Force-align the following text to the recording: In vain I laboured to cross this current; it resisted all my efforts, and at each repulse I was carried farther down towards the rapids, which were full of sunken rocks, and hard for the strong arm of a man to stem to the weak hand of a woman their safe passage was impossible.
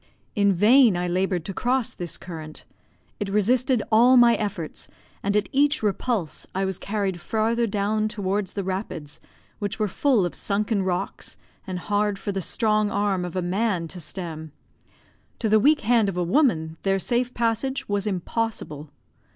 In 0.35 0.51
vain 0.51 0.97
I 0.97 1.07
laboured 1.07 1.45
to 1.45 1.53
cross 1.53 1.93
this 1.93 2.17
current; 2.17 2.65
it 3.19 3.29
resisted 3.29 3.83
all 3.91 4.17
my 4.17 4.33
efforts, 4.33 4.87
and 5.21 5.37
at 5.37 5.47
each 5.51 5.83
repulse 5.83 6.47
I 6.55 6.65
was 6.65 6.79
carried 6.79 7.21
farther 7.21 7.67
down 7.67 8.07
towards 8.07 8.53
the 8.53 8.63
rapids, 8.63 9.19
which 9.59 9.77
were 9.77 9.87
full 9.87 10.25
of 10.25 10.33
sunken 10.33 10.81
rocks, 10.81 11.37
and 11.67 11.77
hard 11.77 12.17
for 12.17 12.31
the 12.31 12.41
strong 12.41 12.89
arm 12.89 13.23
of 13.23 13.35
a 13.35 13.43
man 13.43 13.87
to 13.89 13.99
stem 13.99 14.51
to 15.37 15.47
the 15.47 15.59
weak 15.59 15.81
hand 15.81 16.09
of 16.09 16.17
a 16.17 16.23
woman 16.23 16.77
their 16.81 16.97
safe 16.97 17.35
passage 17.35 17.87
was 17.87 18.07
impossible. 18.07 18.89